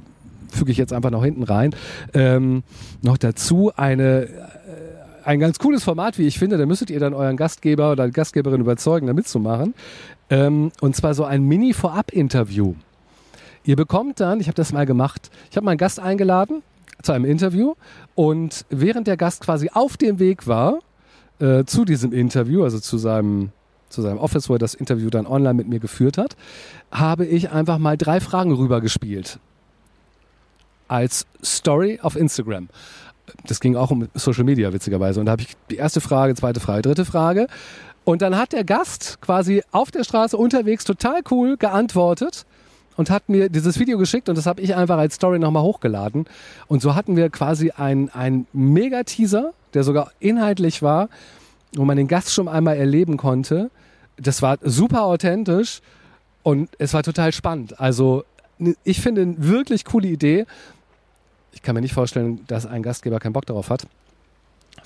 füge 0.51 0.73
ich 0.73 0.79
jetzt 0.79 0.95
einfach 0.95 1.11
noch 1.11 1.23
hinten 1.23 1.43
rein, 1.43 1.75
ähm, 2.15 2.63
noch 3.03 3.19
dazu 3.19 3.73
eine 3.77 4.29
ein 5.29 5.41
ganz 5.41 5.59
cooles 5.59 5.85
Format, 5.85 6.17
wie 6.17 6.27
ich 6.27 6.39
finde. 6.39 6.57
Da 6.57 6.65
müsstet 6.65 6.89
ihr 6.89 7.01
dann 7.01 7.13
euren 7.13 7.37
Gastgeber 7.37 7.93
oder 7.93 8.09
Gastgeberin 8.09 8.63
überzeugen, 8.63 9.07
da 9.07 9.13
mitzumachen. 9.13 9.75
Ähm, 10.31 10.73
und 10.81 10.97
zwar 10.97 11.13
so 11.13 11.25
ein 11.25 11.43
Mini-Vorab-Interview. 11.43 12.75
Ihr 13.63 13.77
bekommt 13.77 14.21
dann, 14.21 14.41
ich 14.41 14.47
habe 14.47 14.55
das 14.55 14.73
mal 14.73 14.87
gemacht, 14.87 15.31
ich 15.51 15.59
habe 15.59 15.67
meinen 15.67 15.77
Gast 15.77 16.01
eingeladen 16.01 16.63
zu 17.03 17.13
einem 17.13 17.27
Interview 17.27 17.75
und 18.15 18.65
während 18.71 19.07
der 19.07 19.19
Gast 19.19 19.43
quasi 19.43 19.69
auf 19.71 19.99
dem 19.99 20.19
Weg 20.19 20.47
war 20.47 20.79
äh, 21.41 21.65
zu 21.65 21.85
diesem 21.85 22.15
Interview, 22.15 22.65
also 22.65 22.81
zu 22.81 22.97
seinem 22.97 23.51
zu 23.91 24.03
seinem 24.03 24.19
Office, 24.19 24.49
wo 24.49 24.55
er 24.55 24.59
das 24.59 24.75
Interview 24.75 25.09
dann 25.09 25.27
online 25.27 25.55
mit 25.55 25.69
mir 25.69 25.79
geführt 25.79 26.19
hat, 26.19 26.37
habe 26.91 27.25
ich 27.25 27.51
einfach 27.51 27.79
mal 27.79 27.97
drei 27.97 28.21
Fragen 28.21 28.53
rübergespielt. 28.53 29.39
Als 30.89 31.27
Story 31.43 31.99
auf 32.03 32.17
Instagram 32.17 32.69
das 33.47 33.61
ging 33.61 33.77
auch 33.77 33.91
um 33.91 34.09
Social 34.15 34.45
Media, 34.45 34.73
witzigerweise. 34.73 35.21
Und 35.21 35.27
da 35.27 35.33
habe 35.33 35.43
ich 35.43 35.57
die 35.71 35.77
erste 35.77 36.01
Frage, 36.01 36.35
zweite 36.35 36.61
Frage, 36.61 36.83
dritte 36.83 37.05
Frage. 37.05 37.47
Und 38.05 38.23
dann 38.23 38.37
hat 38.37 38.53
der 38.53 38.65
Gast 38.65 39.21
quasi 39.21 39.63
auf 39.71 39.91
der 39.91 40.05
Straße 40.05 40.37
unterwegs 40.37 40.85
total 40.85 41.21
cool 41.31 41.57
geantwortet 41.57 42.47
und 42.97 43.11
hat 43.11 43.29
mir 43.29 43.49
dieses 43.49 43.79
Video 43.79 43.97
geschickt 43.97 44.29
und 44.29 44.37
das 44.37 44.47
habe 44.47 44.61
ich 44.61 44.75
einfach 44.75 44.99
als 44.99 45.15
Story 45.15 45.39
nochmal 45.39 45.63
hochgeladen. 45.63 46.25
Und 46.67 46.83
so 46.83 46.95
hatten 46.95 47.17
wir 47.17 47.31
quasi 47.31 47.71
einen 47.71 48.47
Mega-Teaser, 48.53 49.53
der 49.75 49.85
sogar 49.85 50.11
inhaltlich 50.19 50.83
war, 50.83 51.09
wo 51.77 51.85
man 51.85 51.97
den 51.97 52.09
Gast 52.09 52.33
schon 52.33 52.49
einmal 52.49 52.77
erleben 52.77 53.17
konnte. 53.17 53.71
Das 54.17 54.43
war 54.43 54.59
super 54.63 55.05
authentisch 55.05 55.81
und 56.43 56.71
es 56.79 56.93
war 56.93 57.05
total 57.05 57.33
spannend. 57.33 57.79
Also 57.79 58.25
ich 58.83 59.01
finde 59.01 59.23
eine 59.23 59.35
wirklich 59.39 59.85
coole 59.85 60.09
Idee 60.09 60.47
ich 61.59 61.63
kann 61.63 61.75
mir 61.75 61.81
nicht 61.81 61.93
vorstellen, 61.93 62.45
dass 62.47 62.67
ein 62.67 62.85
Gastgeber 62.85 63.19
keinen 63.19 63.33
Bock 63.33 63.45
darauf 63.45 63.69
hat. 63.69 63.89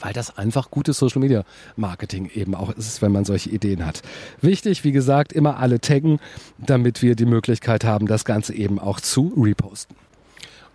weil 0.01 0.15
das 0.15 0.39
einfach 0.39 0.71
gutes 0.71 0.99
Social 0.99 1.21
Media 1.21 1.45
Marketing 1.77 2.31
eben 2.35 2.55
auch 2.55 2.71
ist, 2.71 3.03
wenn 3.03 3.13
man 3.13 3.27
solche 3.27 3.51
Ideen 3.51 3.85
hat. 3.85 4.01
Wichtig, 4.41 4.83
wie 4.85 4.91
gesagt, 4.91 5.35
immer 5.35 5.59
alle 5.59 5.81
taggen, 5.81 6.19
damit 6.57 7.03
wir 7.03 7.15
die 7.15 7.27
Möglichkeit 7.27 7.85
haben, 7.85 8.07
das 8.07 8.25
Ganze 8.25 8.55
eben 8.55 8.79
auch 8.79 9.01
zu 9.01 9.35
reposten. 9.37 9.95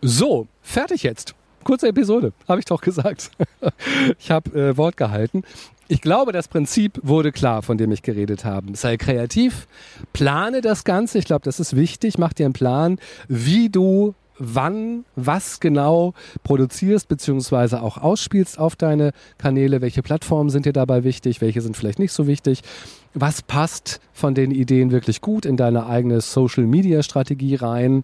So, 0.03 0.47
fertig 0.61 1.01
jetzt. 1.01 1.33
Kurze 1.63 1.87
Episode, 1.87 2.31
habe 2.47 2.59
ich 2.59 2.65
doch 2.65 2.79
gesagt. 2.79 3.31
ich 4.19 4.29
habe 4.29 4.51
äh, 4.51 4.77
Wort 4.77 4.97
gehalten. 4.97 5.41
Ich 5.87 6.01
glaube, 6.01 6.31
das 6.31 6.47
Prinzip 6.47 6.99
wurde 7.01 7.31
klar, 7.31 7.63
von 7.63 7.79
dem 7.79 7.91
ich 7.91 8.03
geredet 8.03 8.45
habe. 8.45 8.77
Sei 8.77 8.97
kreativ, 8.97 9.67
plane 10.13 10.61
das 10.61 10.83
Ganze. 10.83 11.17
Ich 11.17 11.25
glaube, 11.25 11.43
das 11.43 11.59
ist 11.59 11.75
wichtig. 11.75 12.19
Mach 12.19 12.33
dir 12.33 12.45
einen 12.45 12.53
Plan, 12.53 12.99
wie 13.27 13.69
du 13.69 14.13
wann 14.39 15.05
was 15.15 15.59
genau 15.59 16.13
produzierst 16.43 17.07
beziehungsweise 17.07 17.81
auch 17.81 17.97
ausspielst 17.97 18.59
auf 18.59 18.75
deine 18.75 19.11
Kanäle. 19.37 19.81
Welche 19.81 20.03
Plattformen 20.03 20.49
sind 20.49 20.65
dir 20.65 20.73
dabei 20.73 21.03
wichtig? 21.03 21.41
Welche 21.41 21.61
sind 21.61 21.77
vielleicht 21.77 21.99
nicht 21.99 22.13
so 22.13 22.27
wichtig? 22.27 22.61
Was 23.13 23.41
passt 23.41 23.99
von 24.13 24.35
den 24.35 24.51
Ideen 24.51 24.91
wirklich 24.91 25.21
gut 25.21 25.45
in 25.45 25.57
deine 25.57 25.87
eigene 25.87 26.21
Social-Media-Strategie 26.21 27.55
rein? 27.55 28.03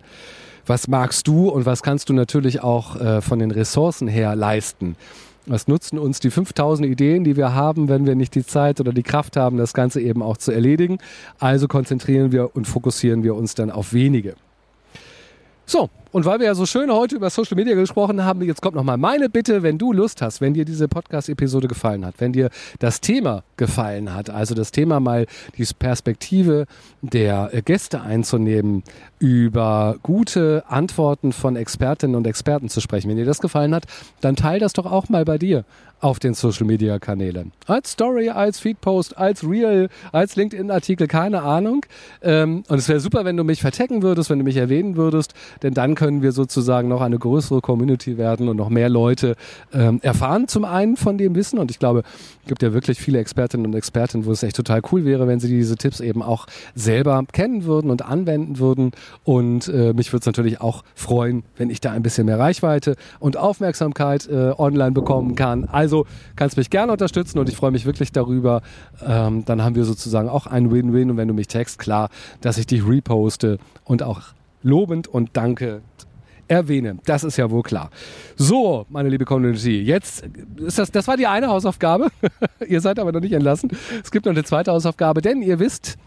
Was 0.66 0.88
magst 0.88 1.28
du 1.28 1.50
und 1.50 1.66
was 1.66 1.84
kannst 1.84 2.10
du 2.10 2.14
natürlich 2.14 2.64
auch 2.64 2.96
äh, 2.96 3.22
von 3.22 3.40
den 3.40 3.52
Ressourcen 3.52 4.08
her 4.08 4.36
leisten? 4.36 4.96
Was 5.46 5.68
nutzen 5.68 6.00
uns 6.00 6.22
die 6.22 6.32
5000 6.32 6.88
Ideen, 6.88 7.26
die 7.26 7.36
wir 7.36 7.54
haben, 7.54 7.90
wenn 7.90 8.06
wir 8.06 8.16
nicht 8.16 8.34
die 8.34 8.46
Zeit 8.46 8.80
oder 8.80 8.94
die 8.94 9.04
Kraft 9.04 9.36
haben, 9.36 9.58
das 9.58 9.74
Ganze 9.74 10.00
eben 10.00 10.22
auch 10.22 10.38
zu 10.38 10.54
erledigen? 10.54 11.00
Also 11.38 11.68
konzentrieren 11.68 12.32
wir 12.32 12.56
und 12.56 12.66
fokussieren 12.66 13.24
wir 13.24 13.36
uns 13.36 13.54
dann 13.54 13.70
auf 13.70 13.92
wenige. 13.92 14.36
So, 15.66 15.90
und 16.14 16.26
weil 16.26 16.40
wir 16.40 16.46
ja 16.46 16.56
so 16.56 16.68
schön 16.68 16.92
heute 16.92 17.16
über 17.16 17.32
Social 17.32 17.56
Media 17.56 17.74
gesprochen 17.74 18.24
haben, 18.24 18.44
jetzt 18.44 18.62
kommt 18.62 18.76
nochmal 18.76 18.98
meine 18.98 19.30
Bitte, 19.30 19.64
wenn 19.64 19.80
du 19.80 19.92
Lust 19.92 20.22
hast, 20.22 20.42
wenn 20.42 20.54
dir 20.54 20.64
diese 20.64 20.88
Podcast-Episode 20.88 21.68
gefallen 21.68 22.06
hat, 22.06 22.16
wenn 22.20 22.32
dir 22.32 22.52
das 22.78 23.02
Thema 23.02 23.44
gefallen 23.58 24.14
hat, 24.14 24.30
also 24.30 24.54
das 24.54 24.72
Thema 24.72 25.00
mal 25.00 25.26
die 25.58 25.66
Perspektive 25.78 26.68
der 27.02 27.50
Gäste 27.66 28.02
einzunehmen, 28.02 28.84
über 29.18 29.96
gute 30.04 30.64
Antworten 30.68 31.34
von 31.34 31.56
Expertinnen 31.56 32.16
und 32.16 32.28
Experten 32.28 32.70
zu 32.70 32.80
sprechen. 32.80 33.10
Wenn 33.10 33.18
dir 33.18 33.26
das 33.26 33.40
gefallen 33.40 33.74
hat, 33.74 33.86
dann 34.22 34.36
teil 34.36 34.60
das 34.60 34.74
doch 34.74 34.86
auch 34.86 35.10
mal 35.10 35.26
bei 35.26 35.40
dir 35.40 35.66
auf 36.04 36.20
den 36.20 36.34
Social 36.34 36.66
Media 36.66 37.00
Kanälen. 37.00 37.54
Als 37.66 37.92
Story, 37.92 38.30
als 38.30 38.60
Feedpost, 38.60 39.18
als 39.18 39.48
Reel, 39.48 39.88
als 40.12 40.36
LinkedIn-Artikel, 40.36 41.08
keine 41.08 41.44
Ahnung. 41.44 41.86
Ähm, 42.22 42.64
und 42.68 42.78
es 42.78 42.90
wäre 42.90 43.00
super, 43.00 43.24
wenn 43.24 43.38
du 43.38 43.46
mich 43.46 43.62
vertecken 43.62 44.02
würdest, 44.02 44.30
wenn 44.30 44.40
du 44.40 44.44
mich 44.44 44.58
erwähnen 44.58 44.98
würdest, 44.98 45.34
denn 45.64 45.74
dann 45.74 45.96
können 46.04 46.22
wir 46.22 46.34
sozusagen 46.34 46.90
noch 46.90 47.00
eine 47.00 47.18
größere 47.18 47.62
Community 47.62 48.18
werden 48.18 48.50
und 48.50 48.58
noch 48.58 48.68
mehr 48.68 48.90
Leute 48.90 49.38
ähm, 49.72 50.02
erfahren 50.02 50.50
zum 50.50 50.66
einen 50.66 50.98
von 50.98 51.18
dem 51.18 51.34
Wissen. 51.34 51.60
Und 51.60 51.72
ich 51.72 51.80
glaube, 51.80 52.04
es 52.42 52.50
gibt 52.50 52.62
ja 52.62 52.74
wirklich 52.74 53.00
viele 53.00 53.20
Expertinnen 53.20 53.66
und 53.66 53.74
Experten, 53.74 54.26
wo 54.26 54.32
es 54.34 54.44
echt 54.44 54.58
total 54.58 54.82
cool 54.92 55.06
wäre, 55.06 55.30
wenn 55.30 55.40
sie 55.40 55.48
diese 55.48 55.78
Tipps 55.78 56.02
eben 56.02 56.22
auch 56.22 56.46
selber 56.76 57.24
kennen 57.32 57.64
würden 57.64 57.90
und 57.90 58.02
anwenden 58.02 58.60
würden. 58.60 58.92
Und 59.24 59.70
äh, 59.70 59.94
mich 59.94 60.12
würde 60.12 60.24
es 60.24 60.26
natürlich 60.26 60.60
auch 60.60 60.84
freuen, 60.94 61.44
wenn 61.56 61.70
ich 61.70 61.80
da 61.80 61.94
ein 61.94 62.04
bisschen 62.04 62.26
mehr 62.26 62.38
Reichweite 62.38 62.98
und 63.22 63.38
Aufmerksamkeit 63.38 64.28
äh, 64.28 64.52
online 64.58 64.92
bekommen 64.92 65.36
kann. 65.36 65.64
Also 65.64 66.06
kannst 66.36 66.58
mich 66.58 66.70
gerne 66.70 66.92
unterstützen 66.92 67.40
und 67.40 67.48
ich 67.48 67.56
freue 67.56 67.72
mich 67.72 67.86
wirklich 67.86 68.12
darüber. 68.12 68.62
Ähm, 69.08 69.46
dann 69.46 69.64
haben 69.64 69.76
wir 69.76 69.86
sozusagen 69.86 70.28
auch 70.28 70.48
ein 70.48 70.70
Win-Win. 70.70 71.12
Und 71.12 71.16
wenn 71.16 71.30
du 71.30 71.34
mich 71.34 71.48
text, 71.48 71.80
klar, 71.80 72.10
dass 72.42 72.58
ich 72.58 72.68
dich 72.68 72.86
reposte 72.86 73.58
und 73.86 74.04
auch 74.04 74.34
lobend 74.64 75.08
und 75.08 75.32
danke 75.34 75.82
erwähne. 76.48 76.98
Das 77.06 77.24
ist 77.24 77.38
ja 77.38 77.50
wohl 77.50 77.64
klar. 77.64 77.90
So, 78.36 78.86
meine 78.90 79.10
liebe 79.10 79.26
Community, 79.26 79.82
jetzt 79.82 80.26
ist 80.58 80.78
das, 80.78 80.92
das 80.92 81.08
war 81.08 81.18
die 81.18 81.28
eine 81.28 81.48
Hausaufgabe. 81.48 82.10
ihr 82.68 82.82
seid 82.82 83.00
aber 83.00 83.12
noch 83.12 83.22
nicht 83.22 83.34
entlassen. 83.34 83.72
Es 84.04 84.12
gibt 84.12 84.26
noch 84.26 84.34
eine 84.34 84.44
zweite 84.44 84.72
Hausaufgabe, 84.72 85.22
denn 85.22 85.42
ihr 85.42 85.60
wisst, 85.60 85.98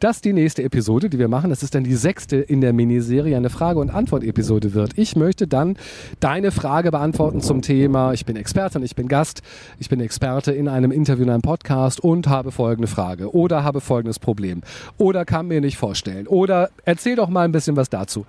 dass 0.00 0.20
die 0.20 0.32
nächste 0.32 0.62
Episode, 0.62 1.08
die 1.08 1.18
wir 1.18 1.28
machen, 1.28 1.50
das 1.50 1.62
ist 1.62 1.74
dann 1.74 1.84
die 1.84 1.94
sechste 1.94 2.36
in 2.36 2.60
der 2.60 2.72
Miniserie, 2.72 3.36
eine 3.36 3.50
Frage- 3.50 3.80
und 3.80 3.90
Antwort-Episode 3.90 4.74
wird. 4.74 4.92
Ich 4.96 5.16
möchte 5.16 5.46
dann 5.46 5.76
deine 6.20 6.50
Frage 6.50 6.90
beantworten 6.90 7.40
zum 7.40 7.62
Thema, 7.62 8.12
ich 8.12 8.26
bin 8.26 8.36
Expertin, 8.36 8.82
ich 8.82 8.96
bin 8.96 9.08
Gast, 9.08 9.42
ich 9.78 9.88
bin 9.88 10.00
Experte 10.00 10.52
in 10.52 10.68
einem 10.68 10.92
Interview, 10.92 11.24
in 11.24 11.30
einem 11.30 11.42
Podcast 11.42 12.00
und 12.00 12.28
habe 12.28 12.50
folgende 12.52 12.88
Frage 12.88 13.34
oder 13.34 13.64
habe 13.64 13.80
folgendes 13.80 14.18
Problem 14.18 14.62
oder 14.98 15.24
kann 15.24 15.48
mir 15.48 15.60
nicht 15.60 15.76
vorstellen 15.76 16.26
oder 16.26 16.70
erzähl 16.84 17.16
doch 17.16 17.28
mal 17.28 17.44
ein 17.44 17.52
bisschen 17.52 17.76
was 17.76 17.88
dazu 17.88 18.26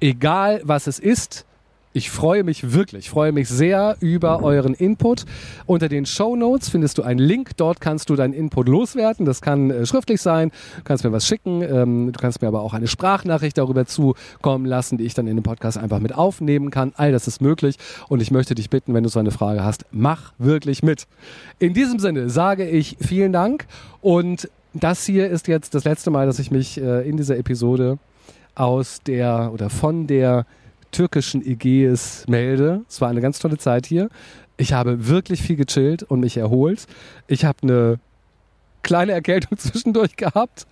egal 0.00 0.60
was 0.64 0.86
es 0.86 0.98
ist, 0.98 1.44
ich 1.92 2.10
freue 2.10 2.44
mich 2.44 2.72
wirklich, 2.72 3.08
freue 3.08 3.32
mich 3.32 3.48
sehr 3.48 3.96
über 4.00 4.42
euren 4.42 4.74
Input. 4.74 5.24
Unter 5.66 5.88
den 5.88 6.06
Show 6.06 6.36
Notes 6.36 6.68
findest 6.68 6.98
du 6.98 7.02
einen 7.02 7.18
Link. 7.18 7.56
Dort 7.56 7.80
kannst 7.80 8.10
du 8.10 8.16
deinen 8.16 8.34
Input 8.34 8.68
loswerden. 8.68 9.24
Das 9.24 9.40
kann 9.40 9.70
äh, 9.70 9.86
schriftlich 9.86 10.20
sein. 10.20 10.50
Du 10.76 10.82
kannst 10.84 11.04
mir 11.04 11.12
was 11.12 11.26
schicken. 11.26 11.62
Ähm, 11.62 12.12
du 12.12 12.18
kannst 12.18 12.42
mir 12.42 12.48
aber 12.48 12.60
auch 12.60 12.74
eine 12.74 12.88
Sprachnachricht 12.88 13.56
darüber 13.56 13.86
zukommen 13.86 14.66
lassen, 14.66 14.98
die 14.98 15.04
ich 15.04 15.14
dann 15.14 15.26
in 15.26 15.36
dem 15.36 15.42
Podcast 15.42 15.78
einfach 15.78 15.98
mit 15.98 16.14
aufnehmen 16.14 16.70
kann. 16.70 16.92
All 16.96 17.10
das 17.10 17.26
ist 17.26 17.40
möglich. 17.40 17.76
Und 18.08 18.20
ich 18.20 18.30
möchte 18.30 18.54
dich 18.54 18.70
bitten, 18.70 18.92
wenn 18.92 19.02
du 19.02 19.08
so 19.08 19.18
eine 19.18 19.30
Frage 19.30 19.64
hast, 19.64 19.86
mach 19.90 20.32
wirklich 20.38 20.82
mit. 20.82 21.06
In 21.58 21.72
diesem 21.72 21.98
Sinne 21.98 22.28
sage 22.28 22.68
ich 22.68 22.96
vielen 23.00 23.32
Dank. 23.32 23.66
Und 24.02 24.50
das 24.74 25.06
hier 25.06 25.28
ist 25.28 25.48
jetzt 25.48 25.74
das 25.74 25.84
letzte 25.84 26.10
Mal, 26.10 26.26
dass 26.26 26.38
ich 26.38 26.50
mich 26.50 26.80
äh, 26.80 27.08
in 27.08 27.16
dieser 27.16 27.38
Episode 27.38 27.98
aus 28.54 29.00
der 29.06 29.50
oder 29.52 29.70
von 29.70 30.06
der 30.06 30.44
türkischen 30.90 31.44
Ägäis 31.44 32.24
melde. 32.28 32.82
Es 32.88 33.00
war 33.00 33.08
eine 33.08 33.20
ganz 33.20 33.38
tolle 33.38 33.58
Zeit 33.58 33.86
hier. 33.86 34.08
Ich 34.56 34.72
habe 34.72 35.08
wirklich 35.08 35.42
viel 35.42 35.56
gechillt 35.56 36.02
und 36.02 36.20
mich 36.20 36.36
erholt. 36.36 36.86
Ich 37.28 37.44
habe 37.44 37.58
eine 37.62 38.00
kleine 38.82 39.12
Erkältung 39.12 39.58
zwischendurch 39.58 40.16
gehabt. 40.16 40.66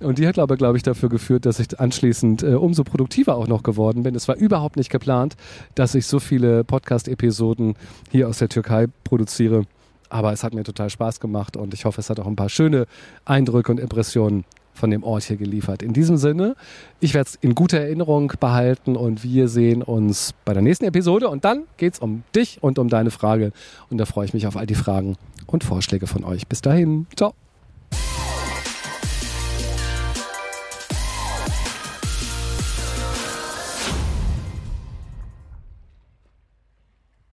Und 0.00 0.18
die 0.18 0.26
hat 0.26 0.38
aber, 0.38 0.56
glaube 0.56 0.76
ich, 0.76 0.82
dafür 0.82 1.08
geführt, 1.08 1.46
dass 1.46 1.60
ich 1.60 1.78
anschließend 1.78 2.42
äh, 2.42 2.54
umso 2.54 2.84
produktiver 2.84 3.36
auch 3.36 3.46
noch 3.46 3.62
geworden 3.62 4.02
bin. 4.02 4.14
Es 4.14 4.28
war 4.28 4.36
überhaupt 4.36 4.76
nicht 4.76 4.90
geplant, 4.90 5.36
dass 5.74 5.94
ich 5.94 6.06
so 6.06 6.20
viele 6.20 6.64
Podcast-Episoden 6.64 7.74
hier 8.10 8.28
aus 8.28 8.38
der 8.38 8.48
Türkei 8.48 8.86
produziere. 9.04 9.64
Aber 10.08 10.32
es 10.32 10.42
hat 10.42 10.54
mir 10.54 10.64
total 10.64 10.90
Spaß 10.90 11.20
gemacht 11.20 11.56
und 11.56 11.72
ich 11.72 11.84
hoffe, 11.84 12.00
es 12.00 12.10
hat 12.10 12.18
auch 12.18 12.26
ein 12.26 12.34
paar 12.34 12.48
schöne 12.48 12.86
Eindrücke 13.24 13.70
und 13.70 13.78
Impressionen 13.78 14.44
von 14.80 14.90
dem 14.90 15.04
Ort 15.04 15.22
hier 15.24 15.36
geliefert. 15.36 15.82
In 15.82 15.92
diesem 15.92 16.16
Sinne, 16.16 16.56
ich 16.98 17.14
werde 17.14 17.28
es 17.28 17.36
in 17.36 17.54
guter 17.54 17.78
Erinnerung 17.78 18.32
behalten 18.40 18.96
und 18.96 19.22
wir 19.22 19.48
sehen 19.48 19.82
uns 19.82 20.34
bei 20.44 20.52
der 20.52 20.62
nächsten 20.62 20.86
Episode 20.86 21.28
und 21.28 21.44
dann 21.44 21.64
geht 21.76 21.94
es 21.94 21.98
um 22.00 22.24
dich 22.34 22.62
und 22.62 22.78
um 22.78 22.88
deine 22.88 23.10
Frage 23.10 23.52
und 23.90 23.98
da 23.98 24.06
freue 24.06 24.24
ich 24.24 24.34
mich 24.34 24.46
auf 24.46 24.56
all 24.56 24.66
die 24.66 24.74
Fragen 24.74 25.16
und 25.46 25.62
Vorschläge 25.62 26.06
von 26.06 26.24
euch. 26.24 26.46
Bis 26.48 26.62
dahin, 26.62 27.06
ciao. 27.14 27.49